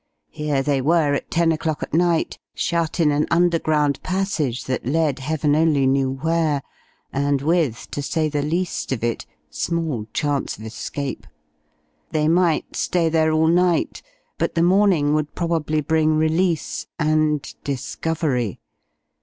Here 0.31 0.63
they 0.63 0.81
were, 0.81 1.13
at 1.13 1.29
ten 1.29 1.51
o'clock 1.51 1.83
at 1.83 1.93
night, 1.93 2.39
shut 2.55 2.99
in 2.99 3.11
an 3.11 3.27
underground 3.29 4.01
passage 4.01 4.63
that 4.65 4.83
led 4.83 5.19
heaven 5.19 5.55
only 5.55 5.85
knew 5.85 6.09
where, 6.23 6.63
and 7.13 7.39
with, 7.43 7.87
to 7.91 8.01
say 8.01 8.27
the 8.27 8.41
least 8.41 8.91
of 8.91 9.03
it, 9.03 9.27
small 9.51 10.07
chance 10.11 10.57
of 10.57 10.65
escape. 10.65 11.27
They 12.09 12.27
might 12.27 12.75
stay 12.75 13.09
there 13.09 13.31
all 13.31 13.45
night, 13.45 14.01
but 14.39 14.55
the 14.55 14.63
morning 14.63 15.13
would 15.13 15.35
probably 15.35 15.81
bring 15.81 16.17
release 16.17 16.87
and 16.97 17.43
discovery. 17.63 18.59